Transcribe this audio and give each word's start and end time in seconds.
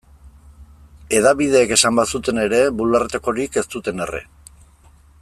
Hedabideek 1.17 1.75
esan 1.77 1.99
bazuten 2.01 2.41
ere, 2.45 2.63
bularretakorik 2.81 3.63
ez 3.63 3.67
zuten 3.77 4.05
erre. 4.07 4.23